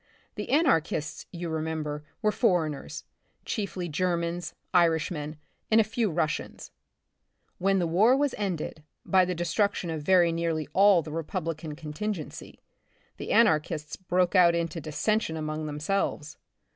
The 0.33 0.49
anarchists, 0.49 1.27
you 1.31 1.47
remember, 1.49 2.03
were 2.23 2.31
foreigners, 2.31 3.03
chiefly 3.45 3.87
Germans, 3.87 4.55
Irishmen 4.73 5.37
and 5.69 5.79
a 5.79 5.83
few 5.83 6.09
Russians. 6.09 6.71
When 7.59 7.77
the 7.77 7.85
war 7.85 8.17
was 8.17 8.33
ended, 8.35 8.81
by 9.05 9.25
the 9.25 9.35
de 9.35 9.45
struction 9.45 9.91
of 9.91 10.01
very 10.01 10.31
nearly 10.31 10.67
all 10.73 11.03
the 11.03 11.11
Republican 11.11 11.75
con 11.75 11.93
tingency, 11.93 12.55
the 13.17 13.31
anarchists 13.31 13.95
broke 13.95 14.33
out 14.33 14.55
into 14.55 14.81
dissen 14.81 15.19
sion 15.21 15.37
among 15.37 15.67
themselves. 15.67 16.35